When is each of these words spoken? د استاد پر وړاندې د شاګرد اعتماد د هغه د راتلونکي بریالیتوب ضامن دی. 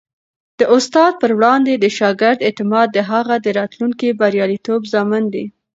د 0.59 0.61
استاد 0.75 1.13
پر 1.21 1.31
وړاندې 1.37 1.73
د 1.77 1.85
شاګرد 1.97 2.39
اعتماد 2.47 2.87
د 2.93 2.99
هغه 3.11 3.35
د 3.45 3.47
راتلونکي 3.59 4.07
بریالیتوب 4.19 4.81
ضامن 4.93 5.23
دی. 5.33 5.45